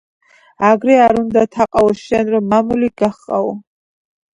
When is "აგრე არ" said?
0.69-1.21